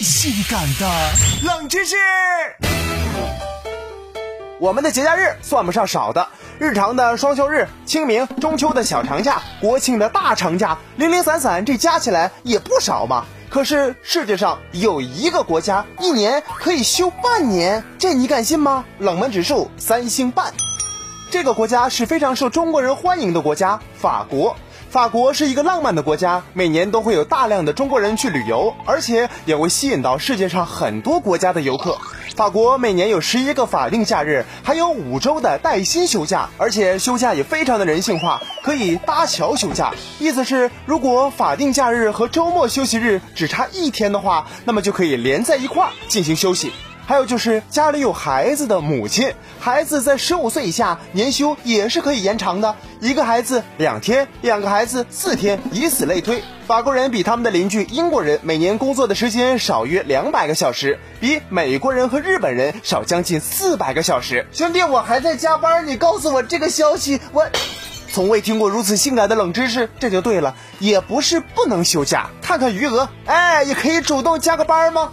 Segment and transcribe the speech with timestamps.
[0.00, 0.88] 性感的
[1.44, 1.96] 冷知识。
[4.58, 6.26] 我们的节假日算不上少的，
[6.58, 13.24] 日常的双休日、清明、中秋的小长假、国庆的大长假，零零散散，这加起来也不少嘛。
[13.50, 18.84] 可是世界上有一个国家一年可以休半年，这你敢信吗？
[18.98, 20.54] 冷门指数三星半。
[21.32, 24.54] 这个国家是非常受中国人欢迎的国家——法国。
[24.90, 31.96] 法国是一个浪漫的国家，每年都会有大量的中国人去旅游，而且也会吸引到世界上很多国家的游客。
[32.36, 39.94] 法国每年有十一个法定假日，还有五周的带薪休假，而且休假也非常的人性化，可以搭桥休假。
[40.18, 46.70] 意思是，如果法定假日和周末休息日只差一天的话，那么就可以连在一块儿进行休息。
[47.06, 56.42] 还有就是家里有孩子的母亲，孩子在十五岁以下，年休也是可以延长的，一个孩子两天，两个孩子四天，以此类推。
[56.66, 64.46] 法国人比他们的邻居英国人每年工作的时间少约两百个小时，比美国人和日本人少将近四百个小时。
[64.52, 67.46] 兄弟，我还在加班，你告诉我这个消息，我
[68.10, 69.90] 从未听过如此性感的冷知识。
[69.98, 75.12] 这就对了，也不是不能休假，看看余额，哎，也可以主动加个班吗？